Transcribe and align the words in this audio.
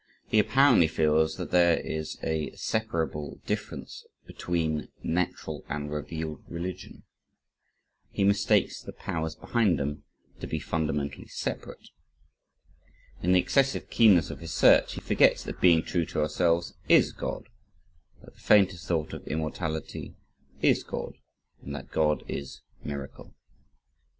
He 0.25 0.39
apparently 0.39 0.87
feels 0.87 1.35
that 1.37 1.51
there 1.51 1.77
is 1.77 2.17
a 2.23 2.55
separable 2.55 3.39
difference 3.45 4.03
between 4.25 4.87
natural 5.03 5.63
and 5.69 5.91
revealed 5.91 6.43
religion. 6.47 7.03
He 8.09 8.23
mistakes 8.23 8.81
the 8.81 8.93
powers 8.93 9.35
behind 9.35 9.77
them, 9.77 10.03
to 10.39 10.47
be 10.47 10.57
fundamentally 10.57 11.27
separate. 11.27 11.89
In 13.21 13.33
the 13.33 13.39
excessive 13.39 13.91
keenness 13.91 14.31
of 14.31 14.39
his 14.39 14.51
search, 14.53 14.93
he 14.95 15.01
forgets 15.01 15.43
that 15.43 15.61
"being 15.61 15.83
true 15.83 16.07
to 16.07 16.21
ourselves" 16.21 16.73
IS 16.89 17.11
God, 17.13 17.47
that 18.23 18.33
the 18.33 18.41
faintest 18.41 18.87
thought 18.87 19.13
of 19.13 19.27
immortality 19.27 20.15
IS 20.63 20.83
God, 20.83 21.13
and 21.61 21.75
that 21.75 21.91
God 21.91 22.23
is 22.27 22.61
"miracle." 22.83 23.35